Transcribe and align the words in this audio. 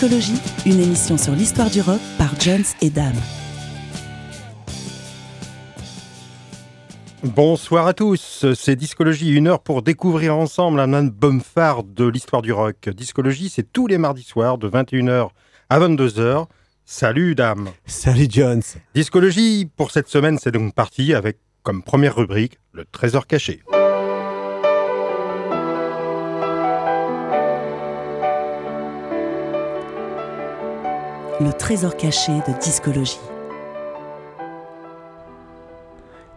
Discologie, 0.00 0.40
une 0.64 0.78
émission 0.80 1.18
sur 1.18 1.32
l'histoire 1.32 1.70
du 1.70 1.80
rock 1.80 1.98
par 2.18 2.40
Jones 2.40 2.62
et 2.80 2.88
Dame. 2.88 3.16
Bonsoir 7.24 7.88
à 7.88 7.94
tous, 7.94 8.46
c'est 8.54 8.76
Discologie, 8.76 9.32
une 9.32 9.48
heure 9.48 9.58
pour 9.58 9.82
découvrir 9.82 10.36
ensemble 10.36 10.78
un 10.78 10.92
album 10.92 11.40
phare 11.40 11.82
de 11.82 12.06
l'histoire 12.06 12.42
du 12.42 12.52
rock. 12.52 12.88
Discologie, 12.90 13.48
c'est 13.48 13.72
tous 13.72 13.88
les 13.88 13.98
mardis 13.98 14.22
soirs 14.22 14.56
de 14.56 14.68
21h 14.70 15.30
à 15.68 15.80
22h. 15.80 16.46
Salut 16.84 17.34
Dame 17.34 17.70
Salut 17.84 18.28
Jones 18.30 18.62
Discologie, 18.94 19.68
pour 19.76 19.90
cette 19.90 20.06
semaine, 20.06 20.38
c'est 20.40 20.52
donc 20.52 20.76
parti 20.76 21.12
avec 21.12 21.38
comme 21.64 21.82
première 21.82 22.14
rubrique 22.14 22.60
le 22.70 22.84
trésor 22.84 23.26
caché. 23.26 23.64
Le 31.40 31.52
trésor 31.52 31.96
caché 31.96 32.32
de 32.32 32.60
discologie. 32.60 33.20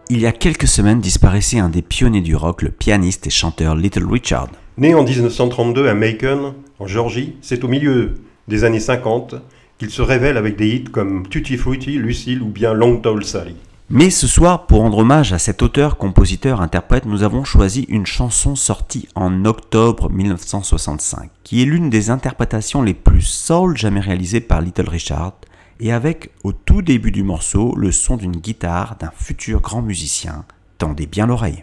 Il 0.08 0.20
y 0.20 0.26
a 0.26 0.32
quelques 0.32 0.68
semaines 0.68 1.00
disparaissait 1.00 1.58
un 1.58 1.68
des 1.68 1.82
pionniers 1.82 2.20
du 2.20 2.36
rock, 2.36 2.62
le 2.62 2.70
pianiste 2.70 3.26
et 3.26 3.30
chanteur 3.30 3.74
Little 3.74 4.06
Richard. 4.06 4.50
Né 4.78 4.94
en 4.94 5.02
1932 5.02 5.88
à 5.88 5.94
Macon, 5.94 6.54
en 6.78 6.86
Géorgie, 6.86 7.34
c'est 7.40 7.64
au 7.64 7.68
milieu 7.68 8.14
des 8.46 8.62
années 8.62 8.78
50 8.78 9.34
qu'il 9.76 9.90
se 9.90 10.02
révèle 10.02 10.36
avec 10.36 10.54
des 10.54 10.68
hits 10.68 10.84
comme 10.84 11.26
Tutti 11.26 11.56
Frutti, 11.56 11.98
Lucille 11.98 12.40
ou 12.40 12.46
bien 12.46 12.72
Long 12.72 12.98
Tall 12.98 13.24
Sally. 13.24 13.56
Mais 13.94 14.08
ce 14.08 14.26
soir, 14.26 14.64
pour 14.64 14.80
rendre 14.80 14.96
hommage 14.96 15.34
à 15.34 15.38
cet 15.38 15.60
auteur, 15.60 15.98
compositeur, 15.98 16.62
interprète, 16.62 17.04
nous 17.04 17.24
avons 17.24 17.44
choisi 17.44 17.82
une 17.90 18.06
chanson 18.06 18.56
sortie 18.56 19.06
en 19.14 19.44
octobre 19.44 20.08
1965, 20.08 21.28
qui 21.44 21.60
est 21.60 21.66
l'une 21.66 21.90
des 21.90 22.08
interprétations 22.08 22.80
les 22.80 22.94
plus 22.94 23.20
soul 23.20 23.76
jamais 23.76 24.00
réalisées 24.00 24.40
par 24.40 24.62
Little 24.62 24.88
Richard, 24.88 25.34
et 25.78 25.92
avec, 25.92 26.30
au 26.42 26.54
tout 26.54 26.80
début 26.80 27.10
du 27.10 27.22
morceau, 27.22 27.74
le 27.76 27.92
son 27.92 28.16
d'une 28.16 28.38
guitare 28.38 28.96
d'un 28.98 29.12
futur 29.14 29.60
grand 29.60 29.82
musicien. 29.82 30.46
Tendez 30.78 31.04
bien 31.04 31.26
l'oreille. 31.26 31.62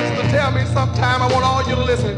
Has 0.00 0.20
to 0.20 0.28
tell 0.28 0.50
me 0.52 0.64
sometime. 0.66 1.22
I 1.22 1.32
want 1.32 1.44
all 1.44 1.62
you 1.68 1.74
to 1.74 1.84
listen. 1.84 2.16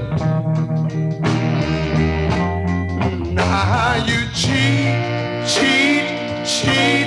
Now 3.34 3.94
you 4.04 4.26
cheat, 4.34 4.98
cheat, 5.46 6.04
cheat, 6.44 7.06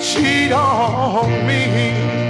cheat 0.00 0.52
on 0.52 1.46
me. 1.46 2.21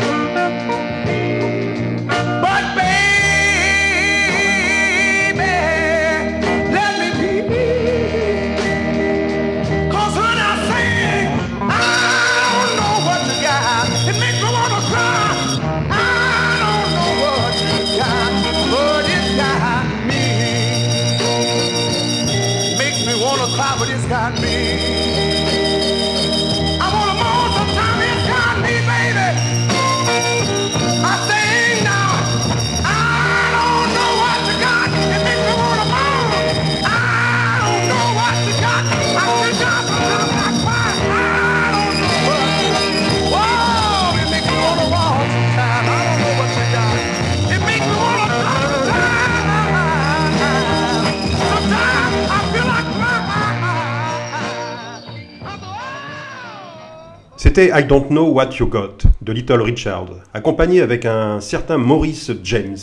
C'était 57.54 57.78
I 57.78 57.84
Don't 57.84 58.08
Know 58.08 58.32
What 58.32 58.52
You 58.60 58.66
Got 58.66 59.10
de 59.20 59.30
Little 59.30 59.60
Richard, 59.60 60.06
accompagné 60.32 60.80
avec 60.80 61.04
un 61.04 61.38
certain 61.42 61.76
Maurice 61.76 62.32
James, 62.44 62.78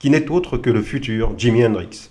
qui 0.00 0.10
n'est 0.10 0.28
autre 0.28 0.58
que 0.58 0.70
le 0.70 0.82
futur 0.82 1.34
Jimi 1.38 1.64
Hendrix. 1.64 2.10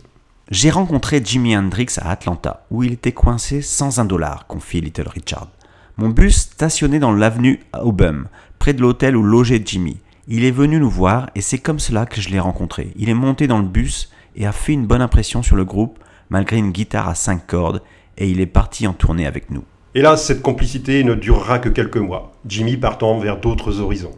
J'ai 0.49 0.69
rencontré 0.69 1.21
Jimi 1.21 1.57
Hendrix 1.57 1.97
à 1.97 2.11
Atlanta, 2.11 2.65
où 2.71 2.83
il 2.83 2.93
était 2.93 3.11
coincé 3.11 3.61
sans 3.61 3.99
un 3.99 4.05
dollar, 4.05 4.47
confie 4.47 4.79
Little 4.79 5.09
Richard. 5.09 5.49
Mon 5.97 6.07
bus 6.07 6.37
stationnait 6.37 6.99
dans 6.99 7.11
l'avenue 7.11 7.59
Aubum, 7.77 8.29
près 8.57 8.71
de 8.71 8.79
l'hôtel 8.79 9.17
où 9.17 9.23
logeait 9.23 9.61
Jimmy. 9.65 9.99
Il 10.29 10.45
est 10.45 10.51
venu 10.51 10.79
nous 10.79 10.89
voir 10.89 11.29
et 11.35 11.41
c'est 11.41 11.57
comme 11.57 11.79
cela 11.79 12.05
que 12.05 12.21
je 12.21 12.29
l'ai 12.29 12.39
rencontré. 12.39 12.93
Il 12.95 13.09
est 13.09 13.13
monté 13.13 13.47
dans 13.47 13.59
le 13.59 13.67
bus 13.67 14.13
et 14.37 14.47
a 14.47 14.53
fait 14.53 14.71
une 14.71 14.87
bonne 14.87 15.01
impression 15.01 15.43
sur 15.43 15.57
le 15.57 15.65
groupe, 15.65 15.99
malgré 16.29 16.55
une 16.55 16.71
guitare 16.71 17.09
à 17.09 17.15
cinq 17.15 17.45
cordes, 17.47 17.81
et 18.17 18.29
il 18.29 18.39
est 18.39 18.45
parti 18.45 18.87
en 18.87 18.93
tournée 18.93 19.27
avec 19.27 19.51
nous. 19.51 19.65
Hélas, 19.97 20.23
cette 20.23 20.43
complicité 20.43 21.03
ne 21.03 21.15
durera 21.15 21.57
que 21.57 21.69
quelques 21.69 21.97
mois, 21.97 22.31
Jimmy 22.45 22.77
partant 22.77 23.17
vers 23.17 23.39
d'autres 23.39 23.79
horizons. 23.79 24.13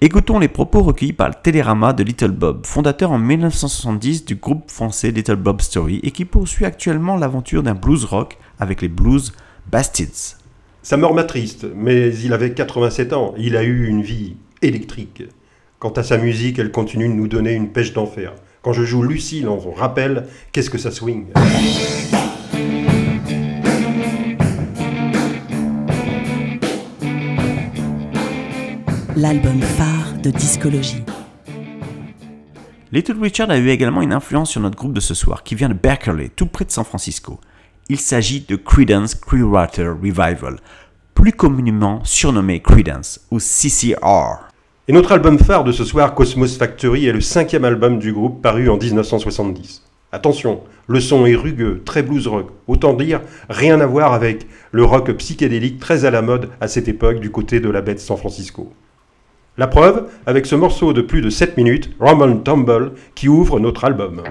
Écoutons 0.00 0.38
les 0.38 0.46
propos 0.46 0.80
recueillis 0.80 1.12
par 1.12 1.26
le 1.26 1.34
Télérama 1.34 1.92
de 1.92 2.04
Little 2.04 2.30
Bob, 2.30 2.64
fondateur 2.64 3.10
en 3.10 3.18
1970 3.18 4.24
du 4.24 4.36
groupe 4.36 4.70
français 4.70 5.10
Little 5.10 5.34
Bob 5.34 5.60
Story 5.60 5.98
et 6.04 6.12
qui 6.12 6.24
poursuit 6.24 6.66
actuellement 6.66 7.16
l'aventure 7.16 7.64
d'un 7.64 7.74
blues 7.74 8.04
rock 8.04 8.38
avec 8.60 8.80
les 8.80 8.86
blues 8.86 9.32
Bastids. 9.72 10.36
Sa 10.84 10.96
mort 10.96 11.14
m'attriste, 11.14 11.66
mais 11.74 12.14
il 12.18 12.32
avait 12.32 12.54
87 12.54 13.12
ans, 13.12 13.34
il 13.36 13.56
a 13.56 13.64
eu 13.64 13.88
une 13.88 14.02
vie 14.02 14.36
électrique. 14.62 15.24
Quant 15.80 15.90
à 15.90 16.04
sa 16.04 16.16
musique, 16.16 16.60
elle 16.60 16.70
continue 16.70 17.08
de 17.08 17.14
nous 17.14 17.26
donner 17.26 17.54
une 17.54 17.70
pêche 17.70 17.92
d'enfer. 17.92 18.34
Quand 18.62 18.72
je 18.72 18.84
joue 18.84 19.02
Lucille 19.02 19.48
on 19.48 19.72
rappelle 19.72 20.28
qu'est-ce 20.52 20.70
que 20.70 20.78
ça 20.78 20.92
swing? 20.92 21.24
L'album 29.14 29.60
phare 29.60 30.14
de 30.22 30.30
discologie. 30.30 31.02
Little 32.92 33.20
Richard 33.20 33.50
a 33.50 33.58
eu 33.58 33.68
également 33.68 34.00
une 34.00 34.14
influence 34.14 34.50
sur 34.50 34.62
notre 34.62 34.76
groupe 34.76 34.94
de 34.94 35.00
ce 35.00 35.12
soir, 35.12 35.42
qui 35.42 35.54
vient 35.54 35.68
de 35.68 35.74
Berkeley, 35.74 36.30
tout 36.34 36.46
près 36.46 36.64
de 36.64 36.70
San 36.70 36.84
Francisco. 36.84 37.38
Il 37.90 37.98
s'agit 37.98 38.40
de 38.48 38.56
Creedence 38.56 39.14
Clearwater 39.14 39.92
Revival, 39.94 40.56
plus 41.14 41.32
communément 41.32 42.00
surnommé 42.04 42.62
Creedence 42.62 43.20
ou 43.30 43.38
CCR. 43.38 44.48
Et 44.88 44.94
notre 44.94 45.12
album 45.12 45.38
phare 45.38 45.64
de 45.64 45.72
ce 45.72 45.84
soir, 45.84 46.14
Cosmos 46.14 46.56
Factory, 46.56 47.06
est 47.06 47.12
le 47.12 47.20
cinquième 47.20 47.66
album 47.66 47.98
du 47.98 48.14
groupe 48.14 48.40
paru 48.40 48.70
en 48.70 48.78
1970. 48.78 49.82
Attention, 50.10 50.62
le 50.86 51.00
son 51.00 51.26
est 51.26 51.34
rugueux, 51.34 51.82
très 51.84 52.02
blues 52.02 52.28
rock, 52.28 52.50
autant 52.66 52.94
dire 52.94 53.20
rien 53.50 53.78
à 53.82 53.86
voir 53.86 54.14
avec 54.14 54.46
le 54.70 54.84
rock 54.84 55.12
psychédélique 55.12 55.78
très 55.78 56.06
à 56.06 56.10
la 56.10 56.22
mode 56.22 56.48
à 56.62 56.68
cette 56.68 56.88
époque 56.88 57.20
du 57.20 57.30
côté 57.30 57.60
de 57.60 57.68
la 57.68 57.82
baie 57.82 57.94
de 57.94 57.98
San 57.98 58.16
Francisco. 58.16 58.72
La 59.58 59.66
preuve 59.66 60.08
avec 60.24 60.46
ce 60.46 60.54
morceau 60.54 60.94
de 60.94 61.02
plus 61.02 61.20
de 61.20 61.28
7 61.28 61.58
minutes, 61.58 61.90
Rumble 62.00 62.42
Tumble, 62.42 62.92
qui 63.14 63.28
ouvre 63.28 63.60
notre 63.60 63.84
album. 63.84 64.22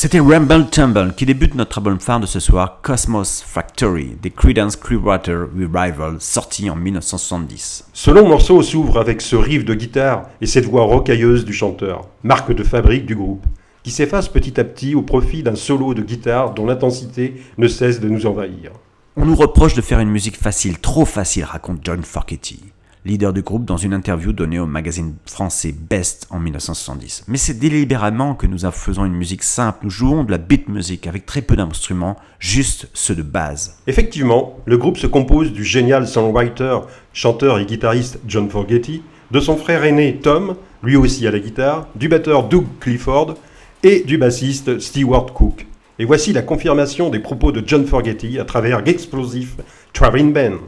C'était 0.00 0.20
Rumble 0.20 0.70
Tumble 0.70 1.12
qui 1.16 1.26
débute 1.26 1.56
notre 1.56 1.78
album 1.78 1.98
phare 1.98 2.20
de 2.20 2.26
ce 2.26 2.38
soir, 2.38 2.78
Cosmos 2.82 3.42
Factory, 3.44 4.16
des 4.22 4.30
Creedence 4.30 4.76
Clearwater 4.76 5.48
Revival, 5.52 6.18
sorti 6.20 6.70
en 6.70 6.76
1970. 6.76 7.86
Ce 7.92 8.12
long 8.12 8.28
morceau 8.28 8.62
s'ouvre 8.62 9.00
avec 9.00 9.20
ce 9.20 9.34
riff 9.34 9.64
de 9.64 9.74
guitare 9.74 10.28
et 10.40 10.46
cette 10.46 10.66
voix 10.66 10.84
rocailleuse 10.84 11.44
du 11.44 11.52
chanteur, 11.52 12.06
marque 12.22 12.52
de 12.52 12.62
fabrique 12.62 13.06
du 13.06 13.16
groupe, 13.16 13.44
qui 13.82 13.90
s'efface 13.90 14.28
petit 14.28 14.60
à 14.60 14.62
petit 14.62 14.94
au 14.94 15.02
profit 15.02 15.42
d'un 15.42 15.56
solo 15.56 15.94
de 15.94 16.02
guitare 16.02 16.54
dont 16.54 16.66
l'intensité 16.66 17.34
ne 17.56 17.66
cesse 17.66 17.98
de 17.98 18.08
nous 18.08 18.24
envahir. 18.24 18.70
On 19.16 19.24
nous 19.24 19.34
reproche 19.34 19.74
de 19.74 19.82
faire 19.82 19.98
une 19.98 20.10
musique 20.10 20.36
facile, 20.36 20.78
trop 20.78 21.06
facile, 21.06 21.42
raconte 21.42 21.80
John 21.82 22.04
Fogerty 22.04 22.60
leader 23.08 23.32
du 23.32 23.42
groupe, 23.42 23.64
dans 23.64 23.76
une 23.76 23.94
interview 23.94 24.32
donnée 24.32 24.60
au 24.60 24.66
magazine 24.66 25.14
français 25.26 25.72
Best 25.72 26.26
en 26.30 26.38
1970. 26.38 27.24
Mais 27.26 27.38
c'est 27.38 27.58
délibérément 27.58 28.34
que 28.34 28.46
nous 28.46 28.58
faisons 28.70 29.04
une 29.04 29.14
musique 29.14 29.42
simple, 29.42 29.78
nous 29.82 29.90
jouons 29.90 30.22
de 30.22 30.30
la 30.30 30.38
beat 30.38 30.68
music 30.68 31.06
avec 31.06 31.26
très 31.26 31.42
peu 31.42 31.56
d'instruments, 31.56 32.16
juste 32.38 32.88
ceux 32.94 33.14
de 33.14 33.22
base. 33.22 33.78
Effectivement, 33.86 34.58
le 34.66 34.78
groupe 34.78 34.98
se 34.98 35.06
compose 35.06 35.52
du 35.52 35.64
génial 35.64 36.06
songwriter, 36.06 36.78
chanteur 37.12 37.58
et 37.58 37.66
guitariste 37.66 38.20
John 38.28 38.48
Fogerty, 38.48 39.02
de 39.30 39.40
son 39.40 39.56
frère 39.56 39.84
aîné 39.84 40.20
Tom, 40.22 40.54
lui 40.82 40.96
aussi 40.96 41.26
à 41.26 41.30
la 41.30 41.40
guitare, 41.40 41.88
du 41.96 42.08
batteur 42.08 42.48
Doug 42.48 42.66
Clifford 42.78 43.34
et 43.82 44.00
du 44.00 44.18
bassiste 44.18 44.78
Stewart 44.78 45.32
Cook. 45.32 45.66
Et 45.98 46.04
voici 46.04 46.32
la 46.32 46.42
confirmation 46.42 47.10
des 47.10 47.18
propos 47.18 47.50
de 47.50 47.62
John 47.66 47.84
Fogerty 47.84 48.38
à 48.38 48.44
travers 48.44 48.82
l'explosif 48.82 49.56
Traveling 49.92 50.32
Band. 50.32 50.58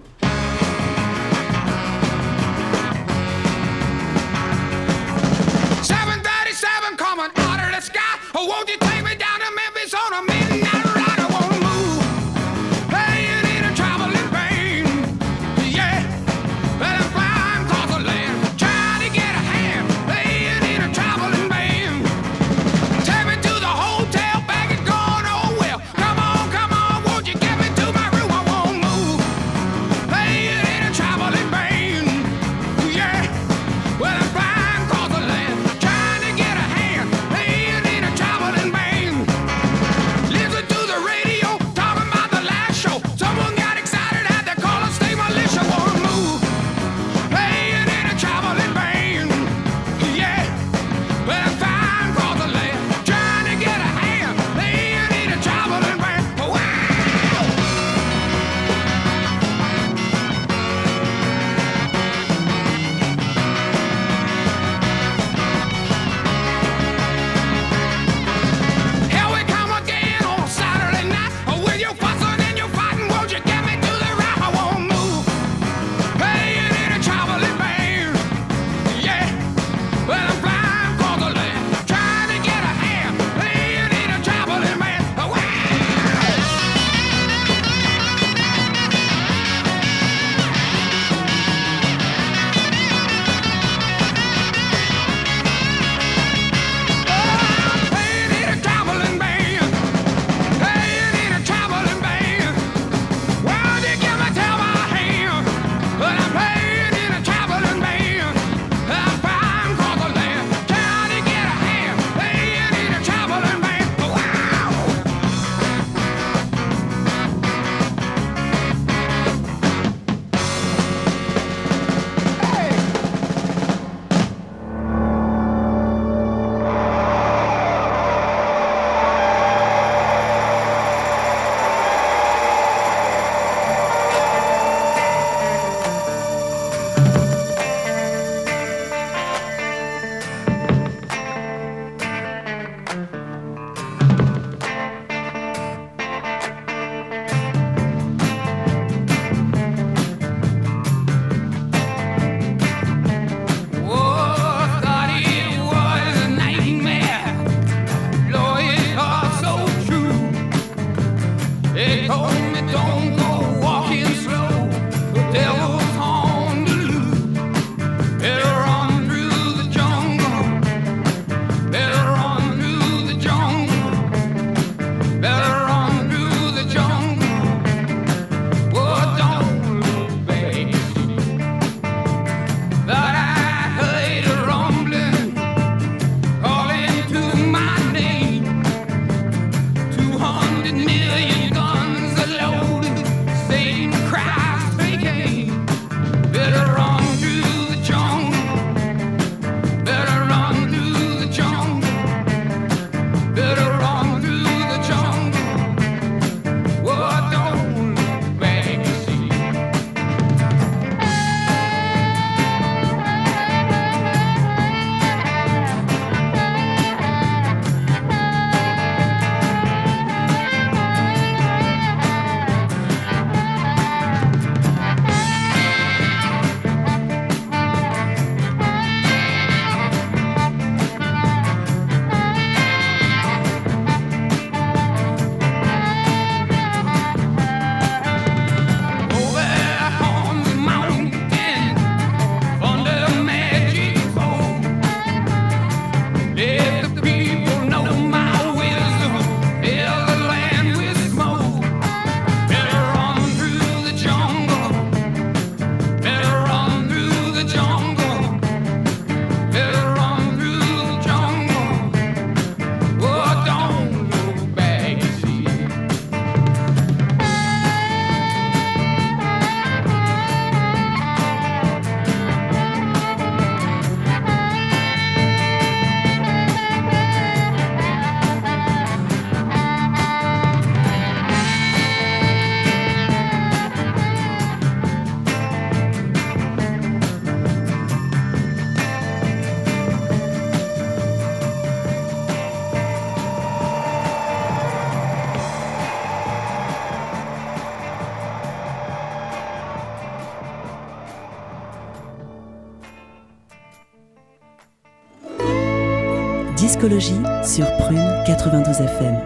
Discologie 306.70 307.20
sur 307.44 307.66
Prune 307.78 308.22
92 308.24 308.80
FM. 308.83 309.16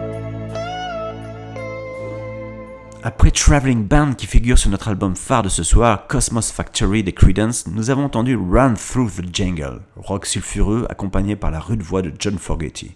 Après 3.03 3.29
Traveling 3.29 3.87
Band 3.87 4.15
qui 4.15 4.25
figure 4.25 4.57
sur 4.57 4.71
notre 4.71 4.87
album 4.87 5.15
phare 5.15 5.43
de 5.43 5.49
ce 5.49 5.61
soir, 5.61 6.07
Cosmos 6.07 6.51
Factory 6.51 7.03
des 7.03 7.13
Creedence, 7.13 7.67
nous 7.67 7.91
avons 7.91 8.05
entendu 8.05 8.35
Run 8.35 8.73
Through 8.73 9.11
the 9.11 9.31
Jungle, 9.31 9.81
rock 9.95 10.25
sulfureux 10.25 10.87
accompagné 10.89 11.35
par 11.35 11.51
la 11.51 11.59
rude 11.59 11.83
voix 11.83 12.01
de 12.01 12.11
John 12.17 12.39
Fogerty. 12.39 12.95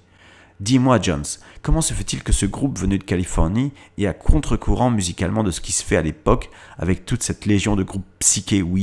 Dis-moi, 0.60 0.98
Jones, 1.00 1.26
comment 1.62 1.82
se 1.82 1.94
fait-il 1.94 2.24
que 2.24 2.34
ce 2.34 2.48
groupe 2.48 2.80
venu 2.80 2.98
de 2.98 3.04
Californie 3.04 3.72
est 4.00 4.08
à 4.08 4.14
contre-courant 4.14 4.90
musicalement 4.90 5.44
de 5.44 5.52
ce 5.52 5.62
qui 5.62 5.74
se 5.74 5.84
fait 5.84 5.98
à 5.98 6.02
l'époque 6.02 6.50
avec 6.80 7.06
toute 7.06 7.22
cette 7.22 7.46
légion 7.46 7.76
de 7.76 7.84
groupes 7.84 8.08
psyché 8.18 8.64
ou 8.64 8.80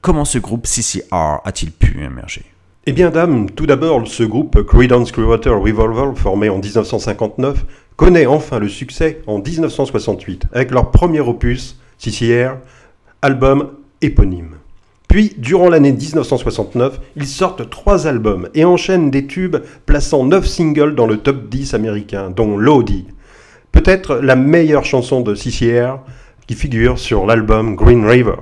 Comment 0.00 0.24
ce 0.24 0.38
groupe 0.38 0.66
CCR 0.66 1.42
a-t-il 1.44 1.70
pu 1.70 2.02
émerger? 2.02 2.55
Eh 2.88 2.92
bien, 2.92 3.10
dame, 3.10 3.50
tout 3.50 3.66
d'abord, 3.66 4.06
ce 4.06 4.22
groupe 4.22 4.62
Creedence 4.62 5.10
Clearwater 5.10 5.60
Revolver, 5.60 6.16
formé 6.16 6.48
en 6.48 6.58
1959, 6.58 7.64
connaît 7.96 8.26
enfin 8.26 8.60
le 8.60 8.68
succès 8.68 9.22
en 9.26 9.40
1968 9.40 10.46
avec 10.52 10.70
leur 10.70 10.92
premier 10.92 11.18
opus, 11.18 11.80
CCR, 11.98 12.52
album 13.22 13.72
éponyme. 14.02 14.54
Puis, 15.08 15.34
durant 15.36 15.68
l'année 15.68 15.90
1969, 15.90 17.00
ils 17.16 17.26
sortent 17.26 17.68
trois 17.68 18.06
albums 18.06 18.48
et 18.54 18.64
enchaînent 18.64 19.10
des 19.10 19.26
tubes 19.26 19.56
plaçant 19.84 20.24
neuf 20.24 20.46
singles 20.46 20.94
dans 20.94 21.08
le 21.08 21.16
top 21.16 21.48
10 21.48 21.74
américain, 21.74 22.30
dont 22.30 22.56
Lodi, 22.56 23.06
peut-être 23.72 24.14
la 24.14 24.36
meilleure 24.36 24.84
chanson 24.84 25.22
de 25.22 25.34
CCR 25.34 25.96
qui 26.46 26.54
figure 26.54 27.00
sur 27.00 27.26
l'album 27.26 27.74
Green 27.74 28.06
River. 28.06 28.36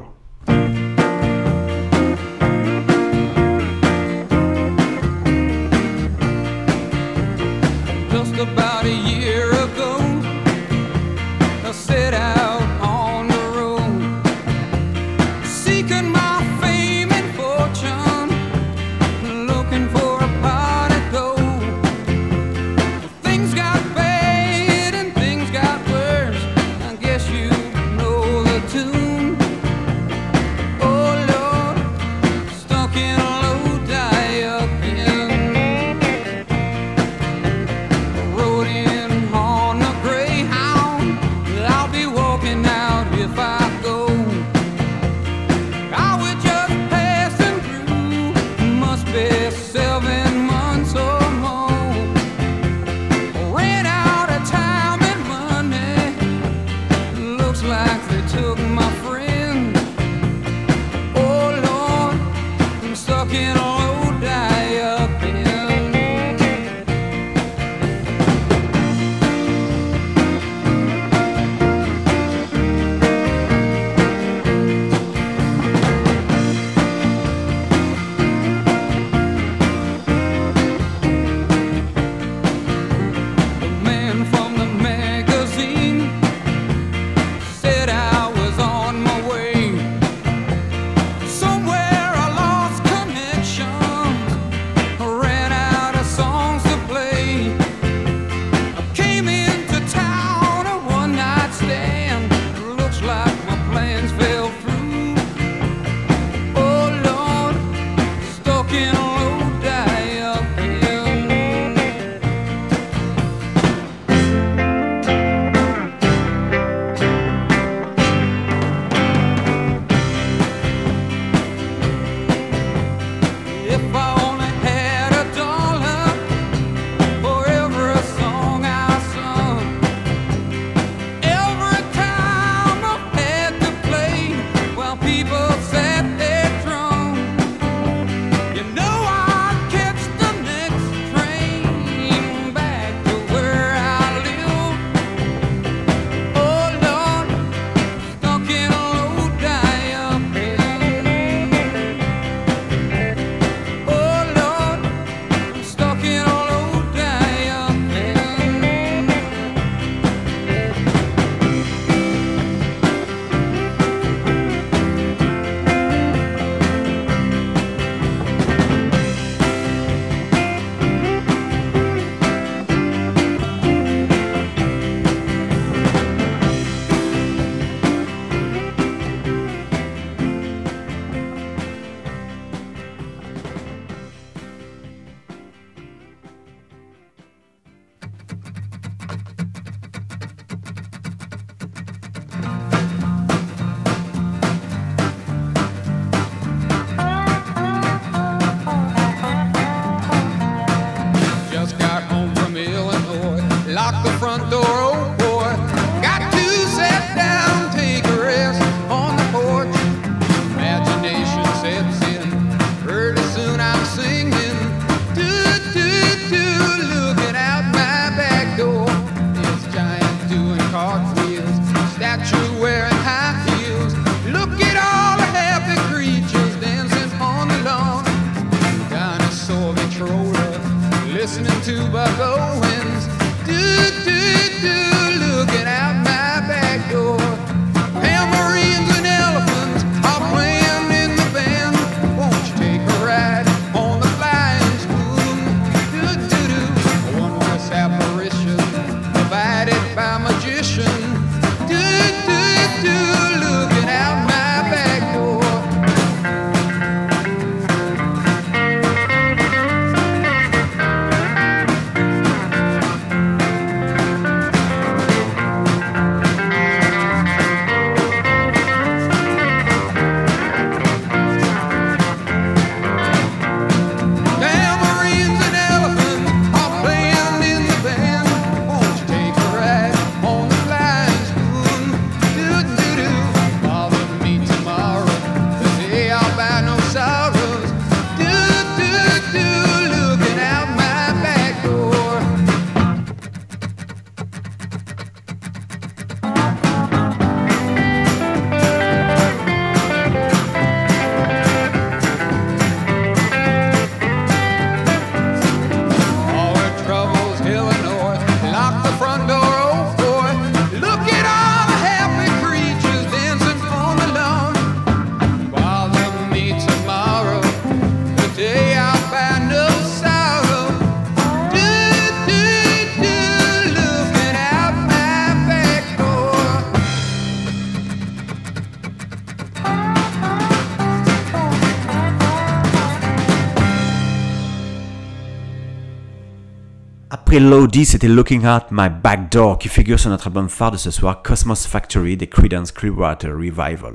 Après 337.35 337.45
Lodi, 337.45 337.85
c'était 337.85 338.07
Looking 338.07 338.47
Out 338.47 338.67
My 338.71 338.89
Back 338.89 339.33
Door 339.33 339.59
qui 339.59 339.69
figure 339.69 339.99
sur 339.99 340.09
notre 340.09 340.29
album 340.29 340.49
phare 340.49 340.71
de 340.71 340.77
ce 340.77 340.93
soir, 340.93 341.21
Cosmos 341.21 341.67
Factory 341.67 342.17
des 342.17 342.29
Creedence 342.29 342.71
Clearwater 342.71 343.33
Revival. 343.33 343.95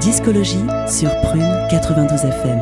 Discologie 0.00 0.64
sur 0.88 1.10
Prune 1.20 1.44
92 1.70 2.24
FM. 2.24 2.58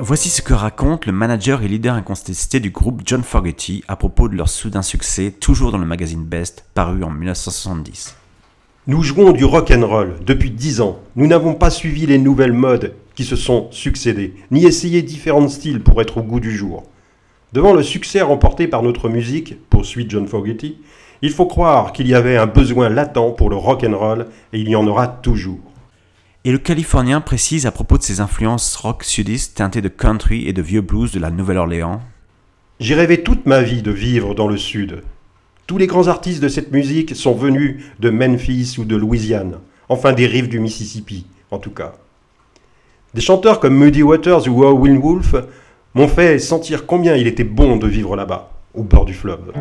Voici 0.00 0.30
ce 0.30 0.42
que 0.42 0.52
raconte 0.52 1.06
le 1.06 1.12
manager 1.12 1.62
et 1.62 1.68
leader 1.68 1.94
incontesté 1.94 2.58
du 2.58 2.70
groupe 2.70 3.02
John 3.04 3.22
Fogerty 3.22 3.84
à 3.86 3.94
propos 3.94 4.28
de 4.28 4.34
leur 4.34 4.48
soudain 4.48 4.82
succès, 4.82 5.30
toujours 5.30 5.70
dans 5.70 5.78
le 5.78 5.86
magazine 5.86 6.24
Best, 6.24 6.64
paru 6.74 7.04
en 7.04 7.10
1970. 7.10 8.16
Nous 8.88 9.04
jouons 9.04 9.30
du 9.30 9.44
rock 9.44 9.70
and 9.70 9.86
roll 9.86 10.16
depuis 10.26 10.50
dix 10.50 10.80
ans. 10.80 10.98
Nous 11.14 11.28
n'avons 11.28 11.54
pas 11.54 11.70
suivi 11.70 12.04
les 12.04 12.18
nouvelles 12.18 12.52
modes 12.52 12.96
qui 13.14 13.24
se 13.24 13.36
sont 13.36 13.68
succédées, 13.70 14.34
ni 14.50 14.64
essayé 14.64 15.02
différents 15.02 15.48
styles 15.48 15.80
pour 15.80 16.00
être 16.00 16.18
au 16.18 16.22
goût 16.22 16.40
du 16.40 16.56
jour. 16.56 16.84
Devant 17.52 17.74
le 17.74 17.82
succès 17.82 18.22
remporté 18.22 18.66
par 18.66 18.82
notre 18.82 19.08
musique, 19.08 19.56
poursuit 19.68 20.06
John 20.08 20.26
Fogerty, 20.26 20.78
il 21.20 21.30
faut 21.30 21.46
croire 21.46 21.92
qu'il 21.92 22.08
y 22.08 22.14
avait 22.14 22.36
un 22.36 22.46
besoin 22.46 22.88
latent 22.88 23.36
pour 23.36 23.50
le 23.50 23.56
rock 23.56 23.84
and 23.84 23.96
roll 23.96 24.26
et 24.52 24.60
il 24.60 24.68
y 24.68 24.74
en 24.74 24.86
aura 24.86 25.06
toujours. 25.06 25.60
Et 26.44 26.50
le 26.50 26.58
Californien 26.58 27.20
précise 27.20 27.66
à 27.66 27.70
propos 27.70 27.98
de 27.98 28.02
ses 28.02 28.20
influences 28.20 28.74
rock 28.74 29.04
sudistes 29.04 29.56
teintées 29.56 29.82
de 29.82 29.88
country 29.88 30.48
et 30.48 30.52
de 30.52 30.62
vieux 30.62 30.80
blues 30.80 31.12
de 31.12 31.20
la 31.20 31.30
Nouvelle-Orléans. 31.30 32.00
J'ai 32.80 32.96
rêvé 32.96 33.22
toute 33.22 33.46
ma 33.46 33.62
vie 33.62 33.82
de 33.82 33.92
vivre 33.92 34.34
dans 34.34 34.48
le 34.48 34.56
Sud. 34.56 35.02
Tous 35.68 35.78
les 35.78 35.86
grands 35.86 36.08
artistes 36.08 36.42
de 36.42 36.48
cette 36.48 36.72
musique 36.72 37.14
sont 37.14 37.34
venus 37.34 37.84
de 38.00 38.10
Memphis 38.10 38.74
ou 38.78 38.84
de 38.84 38.96
Louisiane, 38.96 39.58
enfin 39.88 40.12
des 40.12 40.26
rives 40.26 40.48
du 40.48 40.58
Mississippi, 40.58 41.26
en 41.52 41.58
tout 41.58 41.70
cas. 41.70 41.94
Des 43.14 43.20
chanteurs 43.20 43.60
comme 43.60 43.76
Muddy 43.76 44.02
Waters 44.02 44.48
ou 44.48 44.64
Howlin' 44.64 44.98
Wolf 44.98 45.34
m'ont 45.92 46.08
fait 46.08 46.38
sentir 46.38 46.86
combien 46.86 47.14
il 47.14 47.26
était 47.26 47.44
bon 47.44 47.76
de 47.76 47.86
vivre 47.86 48.16
là-bas, 48.16 48.48
au 48.72 48.84
bord 48.84 49.04
du 49.04 49.12
fleuve. 49.12 49.52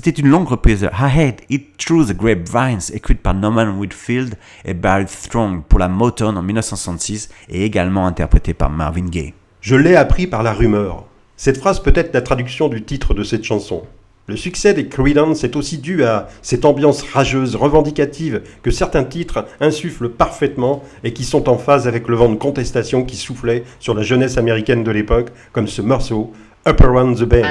C'était 0.00 0.20
une 0.20 0.28
longue 0.28 0.46
reprise 0.46 0.88
Hate 0.92 1.42
It 1.50 1.76
Through 1.76 2.06
the 2.06 2.16
Grapevines, 2.16 2.94
écrite 2.94 3.20
par 3.20 3.34
Norman 3.34 3.76
Whitfield 3.76 4.36
et 4.64 4.72
Barry 4.72 5.06
Strong 5.08 5.64
pour 5.68 5.80
la 5.80 5.88
Motown 5.88 6.36
en 6.36 6.42
1966 6.42 7.28
et 7.48 7.64
également 7.64 8.06
interprétée 8.06 8.54
par 8.54 8.70
Marvin 8.70 9.06
Gaye. 9.06 9.34
Je 9.60 9.74
l'ai 9.74 9.96
appris 9.96 10.28
par 10.28 10.44
la 10.44 10.52
rumeur. 10.52 11.06
Cette 11.36 11.58
phrase 11.58 11.80
peut 11.80 11.92
être 11.96 12.14
la 12.14 12.22
traduction 12.22 12.68
du 12.68 12.84
titre 12.84 13.12
de 13.12 13.24
cette 13.24 13.42
chanson. 13.42 13.82
Le 14.28 14.36
succès 14.36 14.72
des 14.72 14.86
Creedence 14.86 15.42
est 15.42 15.56
aussi 15.56 15.78
dû 15.78 16.04
à 16.04 16.28
cette 16.42 16.64
ambiance 16.64 17.02
rageuse, 17.02 17.56
revendicative 17.56 18.42
que 18.62 18.70
certains 18.70 19.02
titres 19.02 19.46
insufflent 19.60 20.10
parfaitement 20.10 20.84
et 21.02 21.12
qui 21.12 21.24
sont 21.24 21.48
en 21.48 21.58
phase 21.58 21.88
avec 21.88 22.06
le 22.06 22.14
vent 22.14 22.28
de 22.28 22.36
contestation 22.36 23.02
qui 23.02 23.16
soufflait 23.16 23.64
sur 23.80 23.94
la 23.94 24.02
jeunesse 24.02 24.38
américaine 24.38 24.84
de 24.84 24.92
l'époque, 24.92 25.30
comme 25.50 25.66
ce 25.66 25.82
morceau 25.82 26.32
Up 26.68 26.80
Around 26.82 27.18
the 27.18 27.24
Bend. 27.24 27.48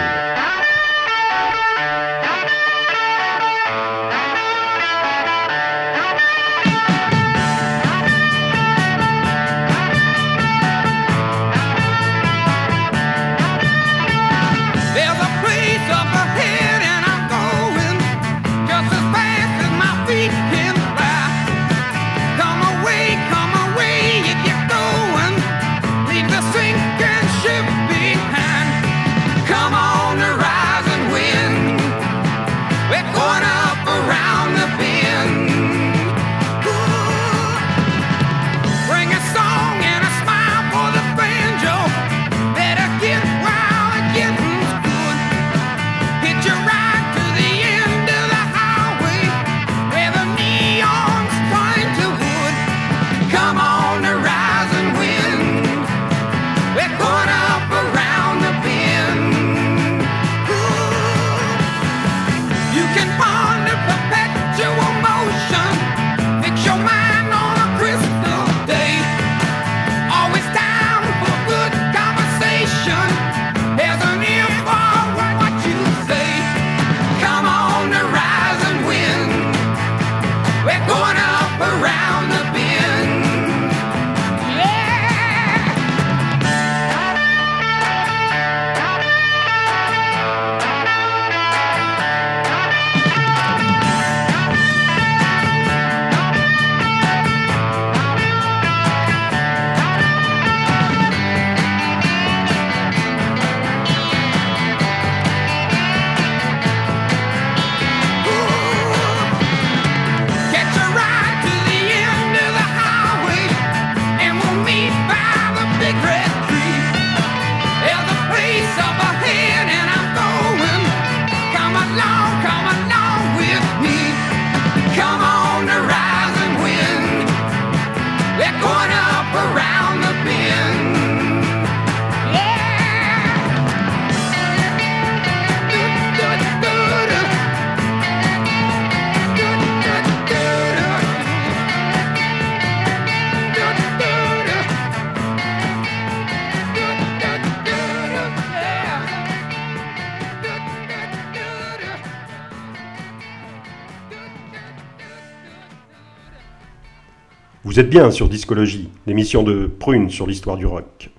Vous 157.77 157.81
êtes 157.81 157.91
bien 157.91 158.09
sur 158.09 158.27
Discologie, 158.27 158.89
l'émission 159.05 159.43
de 159.43 159.67
Prune 159.67 160.09
sur 160.09 160.25
l'histoire 160.25 160.57
du 160.57 160.65
rock. 160.65 161.11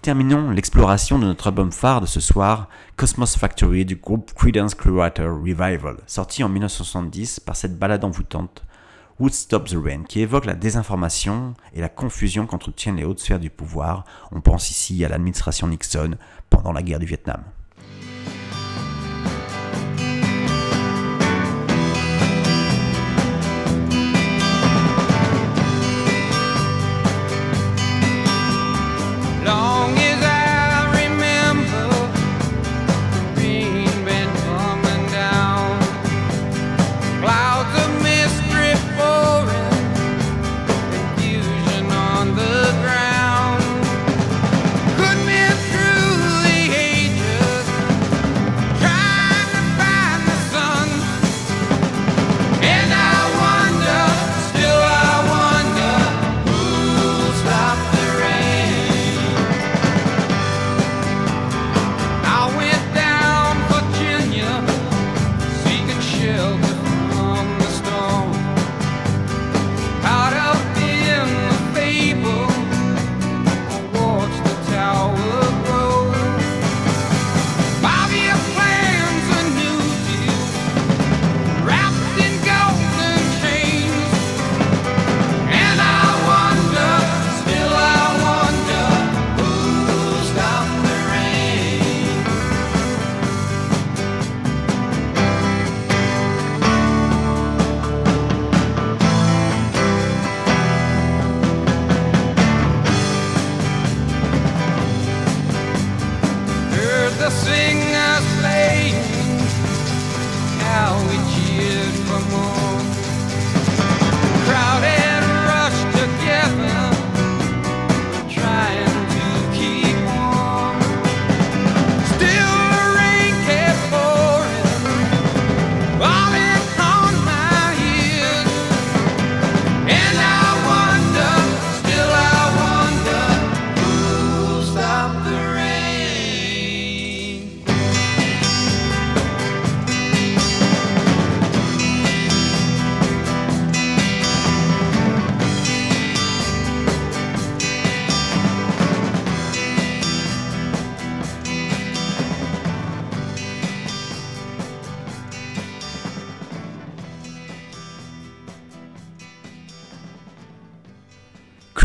Terminons 0.00 0.50
l'exploration 0.50 1.18
de 1.18 1.26
notre 1.26 1.48
album 1.48 1.70
phare 1.70 2.00
de 2.00 2.06
ce 2.06 2.20
soir, 2.20 2.70
Cosmos 2.96 3.36
Factory 3.36 3.84
du 3.84 3.96
groupe 3.96 4.32
Creedence 4.32 4.74
Clearwater 4.74 5.30
Revival, 5.30 5.98
sorti 6.06 6.42
en 6.42 6.48
1970 6.48 7.40
par 7.40 7.54
cette 7.54 7.78
balade 7.78 8.02
envoûtante 8.02 8.64
Would 9.20 9.34
Stop 9.34 9.68
the 9.68 9.76
Rain, 9.76 10.04
qui 10.08 10.20
évoque 10.20 10.46
la 10.46 10.54
désinformation 10.54 11.52
et 11.74 11.82
la 11.82 11.90
confusion 11.90 12.46
qu'entretiennent 12.46 12.96
les 12.96 13.04
hautes 13.04 13.20
sphères 13.20 13.38
du 13.38 13.50
pouvoir. 13.50 14.06
On 14.32 14.40
pense 14.40 14.70
ici 14.70 15.04
à 15.04 15.10
l'administration 15.10 15.66
Nixon 15.66 16.12
pendant 16.48 16.72
la 16.72 16.82
guerre 16.82 16.98
du 16.98 17.04
Vietnam. 17.04 17.42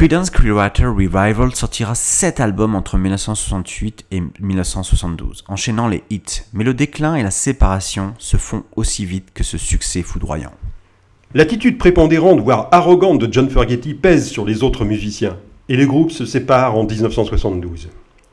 Creedence 0.02 0.32
Clearwater 0.32 0.88
Revival 0.88 1.54
sortira 1.54 1.94
7 1.94 2.40
albums 2.40 2.74
entre 2.74 2.98
1968 2.98 4.06
et 4.10 4.24
1972, 4.40 5.44
enchaînant 5.48 5.88
les 5.88 6.04
hits, 6.10 6.42
mais 6.54 6.64
le 6.64 6.74
déclin 6.74 7.14
et 7.14 7.22
la 7.22 7.30
séparation 7.30 8.16
se 8.18 8.36
font 8.36 8.64
aussi 8.76 9.06
vite 9.06 9.28
que 9.32 9.44
ce 9.44 9.60
succès 9.60 10.02
foudroyant. 10.02 10.54
L'attitude 11.36 11.78
prépondérante, 11.78 12.40
voire 12.40 12.68
arrogante 12.72 13.20
de 13.20 13.32
John 13.32 13.48
Fergetti 13.48 13.94
pèse 13.94 14.28
sur 14.28 14.44
les 14.44 14.64
autres 14.64 14.86
musiciens, 14.86 15.38
et 15.70 15.78
les 15.78 15.86
groupes 15.86 16.10
se 16.10 16.26
séparent 16.26 16.76
en 16.76 16.84
1972. 16.84 17.90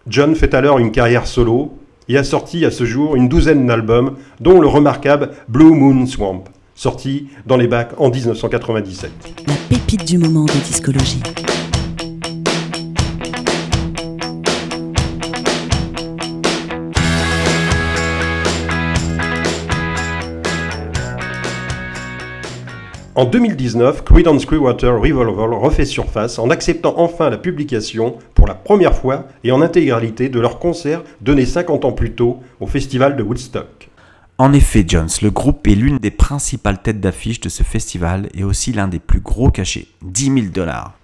John 0.06 0.34
fait 0.34 0.54
alors 0.54 0.78
une 0.78 0.90
carrière 0.90 1.26
solo 1.26 1.76
et 2.08 2.16
a 2.16 2.24
sorti 2.24 2.64
à 2.64 2.70
ce 2.70 2.86
jour 2.86 3.14
une 3.14 3.28
douzaine 3.28 3.66
d'albums, 3.66 4.16
dont 4.40 4.58
le 4.58 4.68
remarquable 4.68 5.32
Blue 5.50 5.74
Moon 5.74 6.06
Swamp, 6.06 6.44
sorti 6.74 7.28
dans 7.44 7.58
les 7.58 7.68
bacs 7.68 7.92
en 7.98 8.08
1997. 8.08 9.10
La 9.46 9.54
pépite 9.68 10.06
du 10.06 10.16
moment 10.16 10.46
de 10.46 10.64
discologie. 10.64 11.20
En 23.18 23.24
2019, 23.24 24.04
Creedence 24.04 24.46
Clearwater 24.46 24.94
Revival 24.94 25.52
refait 25.52 25.84
surface 25.84 26.38
en 26.38 26.50
acceptant 26.50 26.94
enfin 26.98 27.30
la 27.30 27.36
publication, 27.36 28.14
pour 28.36 28.46
la 28.46 28.54
première 28.54 28.94
fois 28.94 29.26
et 29.42 29.50
en 29.50 29.60
intégralité, 29.60 30.28
de 30.28 30.38
leur 30.38 30.60
concert 30.60 31.02
donné 31.20 31.44
50 31.44 31.84
ans 31.84 31.90
plus 31.90 32.12
tôt 32.12 32.38
au 32.60 32.68
festival 32.68 33.16
de 33.16 33.24
Woodstock. 33.24 33.88
En 34.38 34.52
effet, 34.52 34.84
Jones, 34.86 35.08
le 35.20 35.32
groupe 35.32 35.66
est 35.66 35.74
l'une 35.74 35.98
des 35.98 36.12
principales 36.12 36.80
têtes 36.80 37.00
d'affiche 37.00 37.40
de 37.40 37.48
ce 37.48 37.64
festival 37.64 38.28
et 38.34 38.44
aussi 38.44 38.72
l'un 38.72 38.86
des 38.86 39.00
plus 39.00 39.18
gros 39.18 39.50
cachets, 39.50 39.88
10 40.02 40.24
000 40.26 40.36
dollars. 40.54 40.96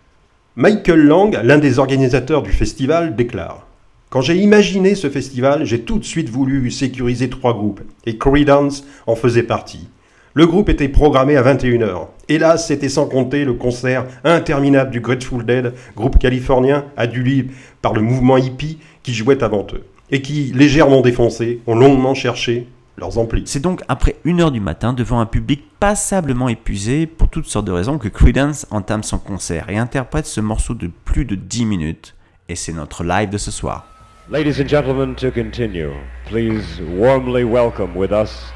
Michael 0.54 1.00
Lang, 1.00 1.40
l'un 1.42 1.58
des 1.58 1.80
organisateurs 1.80 2.42
du 2.44 2.52
festival, 2.52 3.16
déclare 3.16 3.66
Quand 4.10 4.20
j'ai 4.20 4.36
imaginé 4.36 4.94
ce 4.94 5.10
festival, 5.10 5.64
j'ai 5.64 5.80
tout 5.80 5.98
de 5.98 6.04
suite 6.04 6.28
voulu 6.28 6.70
sécuriser 6.70 7.28
trois 7.28 7.54
groupes, 7.54 7.80
et 8.06 8.18
Creedence 8.18 8.84
en 9.08 9.16
faisait 9.16 9.42
partie. 9.42 9.88
Le 10.36 10.48
groupe 10.48 10.68
était 10.68 10.88
programmé 10.88 11.36
à 11.36 11.44
21h. 11.44 12.08
Hélas, 12.28 12.66
c'était 12.66 12.88
sans 12.88 13.06
compter 13.06 13.44
le 13.44 13.52
concert 13.54 14.04
interminable 14.24 14.90
du 14.90 14.98
Grateful 15.00 15.46
Dead, 15.46 15.72
groupe 15.94 16.18
californien 16.18 16.86
adulé 16.96 17.46
par 17.82 17.92
le 17.92 18.00
mouvement 18.00 18.36
hippie 18.36 18.80
qui 19.04 19.14
jouait 19.14 19.44
avant 19.44 19.64
eux, 19.72 19.84
et 20.10 20.22
qui, 20.22 20.50
légèrement 20.52 21.02
défoncés, 21.02 21.60
ont 21.68 21.76
longuement 21.76 22.14
cherché 22.14 22.66
leurs 22.96 23.16
amplis. 23.16 23.44
C'est 23.46 23.60
donc 23.60 23.82
après 23.86 24.16
1h 24.26 24.50
du 24.50 24.58
matin, 24.58 24.92
devant 24.92 25.20
un 25.20 25.26
public 25.26 25.62
passablement 25.78 26.48
épuisé 26.48 27.06
pour 27.06 27.28
toutes 27.28 27.46
sortes 27.46 27.66
de 27.66 27.72
raisons, 27.72 27.98
que 27.98 28.08
Creedence 28.08 28.66
entame 28.72 29.04
son 29.04 29.18
concert 29.18 29.70
et 29.70 29.78
interprète 29.78 30.26
ce 30.26 30.40
morceau 30.40 30.74
de 30.74 30.90
plus 31.04 31.24
de 31.24 31.36
10 31.36 31.64
minutes. 31.64 32.16
Et 32.48 32.56
c'est 32.56 32.72
notre 32.72 33.04
live 33.04 33.30
de 33.30 33.38
ce 33.38 33.52
soir. 33.52 33.86
Ladies 34.28 34.60
and 34.60 34.66
gentlemen, 34.66 35.14
to 35.14 35.30
continue, 35.30 35.92
please 36.28 36.80
warmly 36.98 37.44
welcome 37.44 37.94
with 37.94 38.10
us 38.10 38.52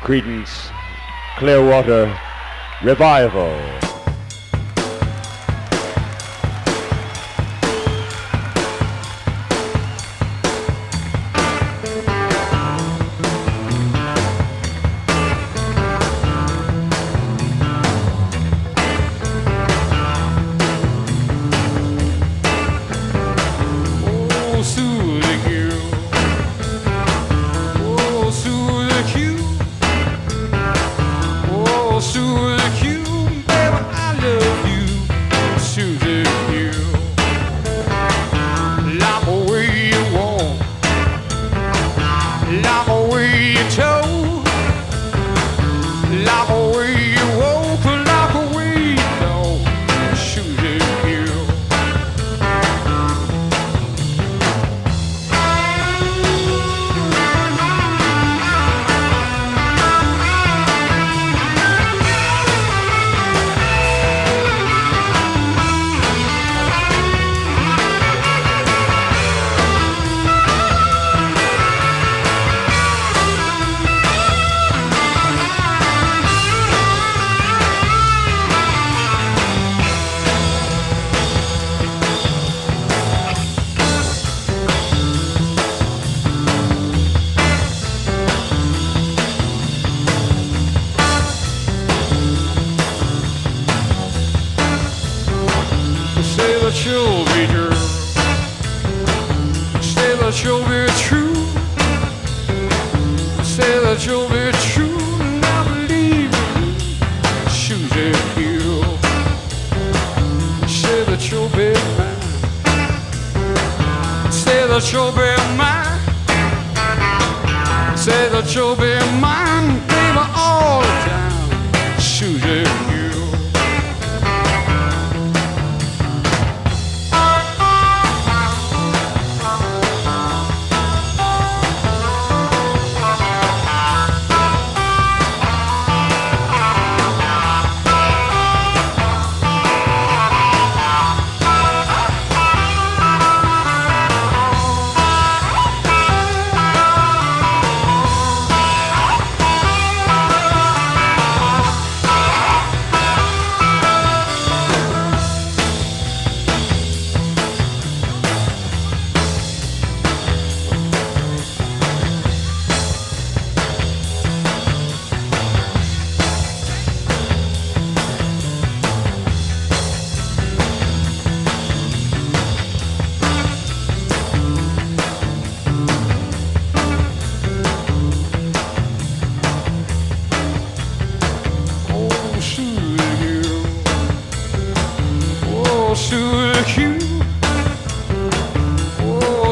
Credence 0.00 0.70
Clearwater 1.38 2.16
Revival. 2.82 3.97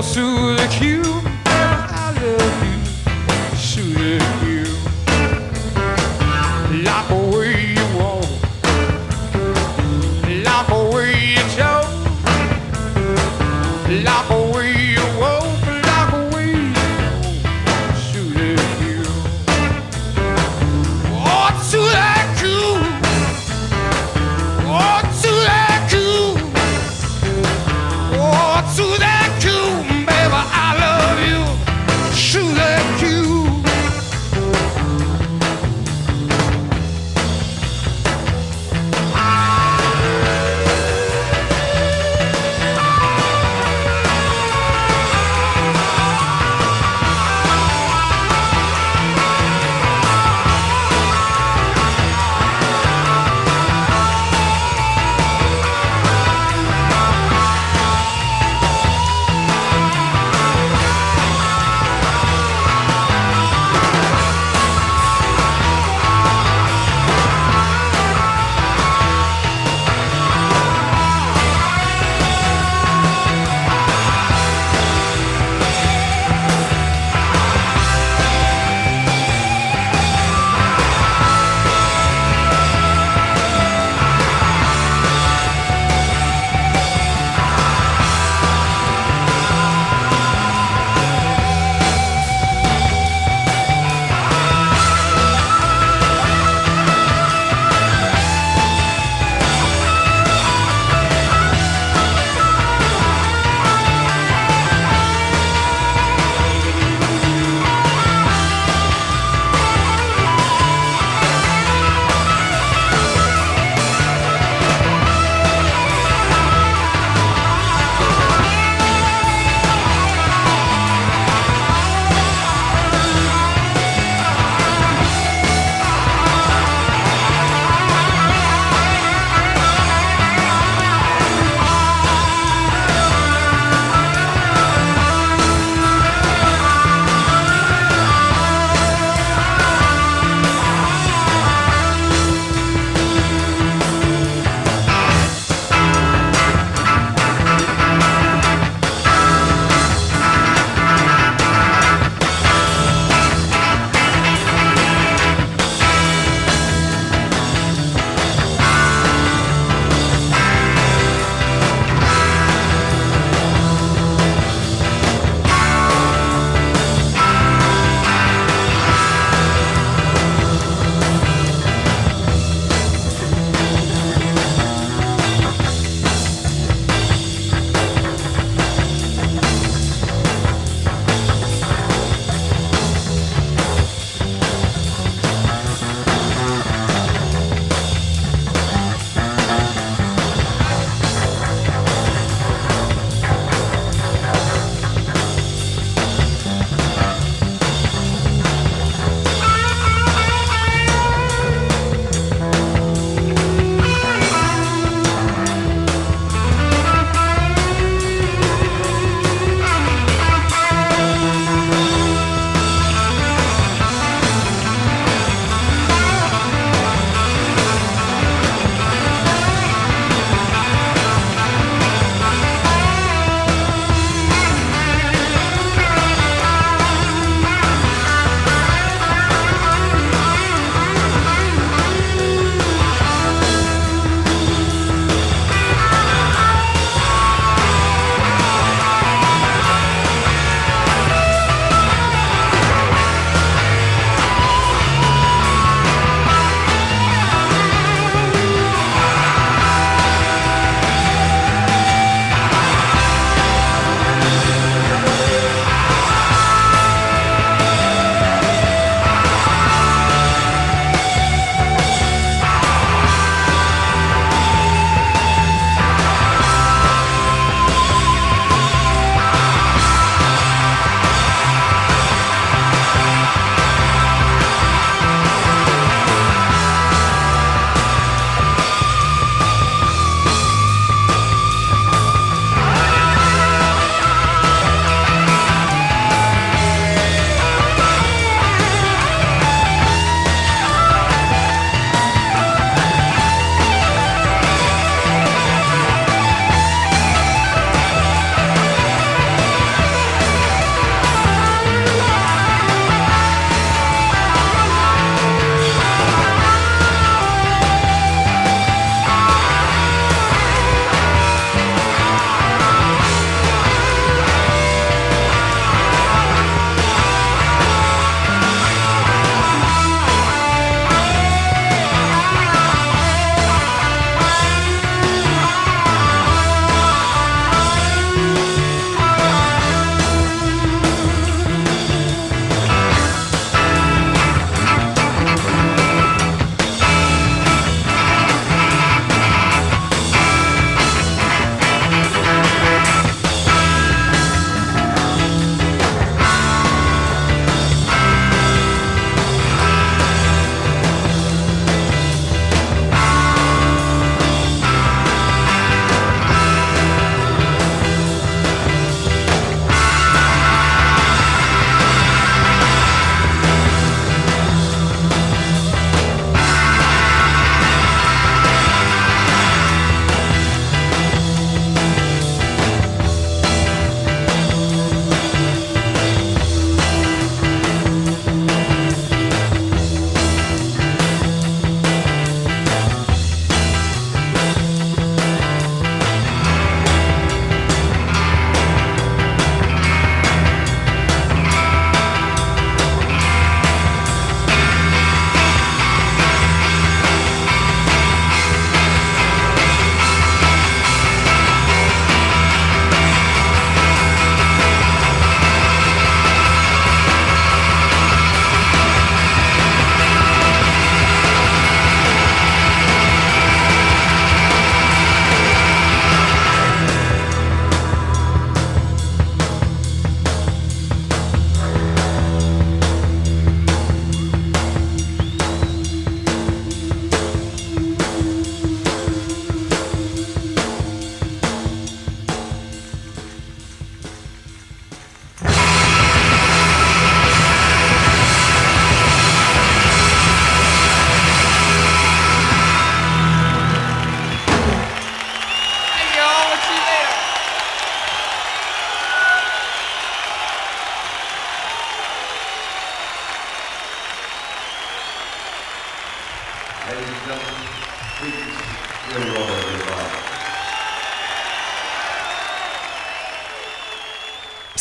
Oh, 0.09 0.57
Suzy 0.57 0.69
Q. 0.69 1.16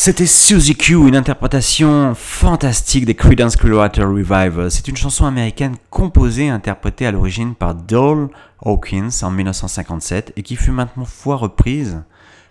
C'était 0.06 0.26
Suzy 0.26 0.76
Q, 0.76 1.08
une 1.08 1.16
interprétation 1.16 2.14
fantastique 2.14 3.06
des 3.06 3.16
Creedence 3.16 3.56
Clearwater 3.56 4.08
Revival. 4.08 4.70
C'est 4.70 4.86
une 4.86 4.96
chanson 4.96 5.26
américaine 5.26 5.74
composée 5.90 6.44
et 6.44 6.48
interprétée 6.48 7.06
à 7.06 7.10
l'origine 7.10 7.56
par 7.56 7.74
Dole 7.74 8.28
Hawkins 8.64 9.08
en 9.22 9.32
1957 9.32 10.32
et 10.36 10.44
qui 10.44 10.54
fut 10.54 10.70
maintenant 10.70 11.06
fois 11.06 11.34
reprise 11.34 12.04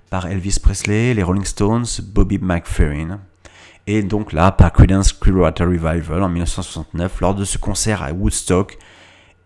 par 0.09 0.27
Elvis 0.27 0.57
Presley, 0.61 1.13
les 1.13 1.23
Rolling 1.23 1.45
Stones, 1.45 1.85
Bobby 2.03 2.39
McFerrin 2.39 3.21
et 3.87 4.03
donc 4.03 4.33
là 4.33 4.51
par 4.51 4.73
Creedence 4.73 5.13
Clearwater 5.13 5.65
Revival 5.65 6.23
en 6.23 6.27
1969 6.27 7.21
lors 7.21 7.35
de 7.35 7.45
ce 7.45 7.57
concert 7.57 8.03
à 8.03 8.11
Woodstock 8.11 8.77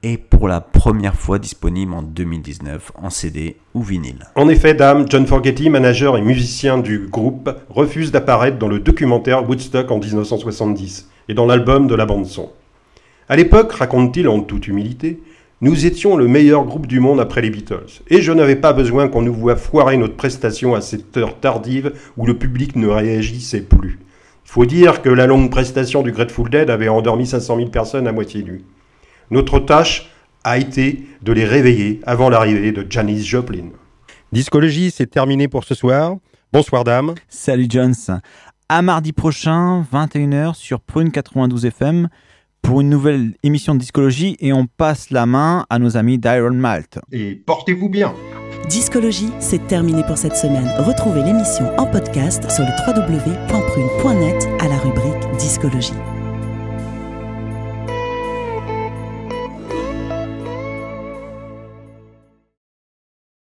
et 0.04 0.18
pour 0.18 0.48
la 0.48 0.62
première 0.62 1.16
fois 1.16 1.40
disponible 1.40 1.94
en 1.94 2.02
2019 2.02 2.92
en 2.96 3.10
CD 3.10 3.58
ou 3.74 3.84
vinyle. 3.84 4.26
En 4.36 4.48
effet, 4.48 4.74
Dame, 4.74 5.06
John 5.10 5.26
Forgetty, 5.28 5.70
manager 5.70 6.18
et 6.18 6.22
musicien 6.22 6.78
du 6.78 7.08
groupe, 7.08 7.50
refuse 7.70 8.12
d'apparaître 8.12 8.58
dans 8.58 8.70
le 8.70 8.80
documentaire 8.80 9.48
Woodstock 9.48 9.92
en 9.92 10.00
1970 10.00 11.10
et 11.28 11.34
dans 11.34 11.46
l'album 11.46 11.88
de 11.88 11.96
la 11.96 12.06
bande-son. 12.06 12.50
À 13.28 13.36
l'époque, 13.36 13.74
raconte-t-il 13.74 14.28
en 14.28 14.40
toute 14.40 14.68
humilité, 14.68 15.20
nous 15.62 15.86
étions 15.86 16.16
le 16.16 16.28
meilleur 16.28 16.64
groupe 16.64 16.88
du 16.88 17.02
monde 17.02 17.20
après 17.20 17.42
les 17.42 17.50
Beatles, 17.50 18.02
et 18.10 18.22
je 18.22 18.32
n'avais 18.32 18.56
pas 18.56 18.72
besoin 18.72 19.10
qu'on 19.10 19.22
nous 19.22 19.34
voie 19.34 19.58
foirer 19.58 19.98
notre 19.98 20.16
prestation 20.16 20.74
à 20.74 20.80
cette 20.80 21.18
heure 21.18 21.38
tardive 21.38 21.92
où 22.16 22.26
le 22.26 22.38
public 22.38 22.78
ne 22.78 22.88
réagissait 22.88 23.62
plus. 23.62 24.00
Faut 24.46 24.66
dire 24.66 25.02
que 25.02 25.10
la 25.10 25.28
longue 25.28 25.52
prestation 25.52 26.02
du 26.02 26.14
Grateful 26.14 26.50
Dead 26.50 26.70
avait 26.70 26.88
endormi 26.88 27.28
500 27.28 27.58
000 27.58 27.70
personnes 27.70 28.08
à 28.08 28.14
moitié 28.14 28.42
nues. 28.42 28.64
Notre 29.32 29.60
tâche 29.60 30.10
a 30.44 30.58
été 30.58 31.06
de 31.22 31.32
les 31.32 31.46
réveiller 31.46 32.00
avant 32.06 32.30
l'arrivée 32.30 32.72
de 32.72 32.86
Janis 32.90 33.24
Joplin. 33.24 33.70
Discologie, 34.32 34.92
c'est 34.92 35.08
terminé 35.08 35.48
pour 35.48 35.64
ce 35.64 35.76
soir. 35.76 36.16
Bonsoir 36.52 36.84
dame. 36.84 37.14
Salut 37.28 37.68
Jones. 37.70 37.94
À 38.70 38.82
mardi 38.82 39.14
prochain, 39.14 39.86
21h 39.94 40.56
sur 40.56 40.80
Prune 40.80 41.12
92 41.12 41.66
FM 41.66 42.10
pour 42.62 42.82
une 42.82 42.90
nouvelle 42.90 43.34
émission 43.44 43.74
de 43.74 43.80
discologie 43.80 44.36
et 44.40 44.54
on 44.54 44.66
passe 44.66 45.12
la 45.12 45.26
main 45.26 45.66
à 45.70 45.80
nos 45.80 45.98
amis 45.98 46.18
d'Iron 46.18 46.54
Malt. 46.54 47.00
Et 47.12 47.36
portez-vous 47.36 47.90
bien. 47.90 48.14
Discologie, 48.68 49.32
c'est 49.40 49.66
terminé 49.68 50.04
pour 50.04 50.18
cette 50.18 50.36
semaine. 50.36 50.70
Retrouvez 50.80 51.24
l'émission 51.24 51.66
en 51.80 51.86
podcast 51.86 52.50
sur 52.52 52.64
le 52.64 52.72
www.prune.net 52.86 54.48
à 54.60 54.68
la 54.68 54.78
rubrique 54.78 55.38
Discologie. 55.38 55.94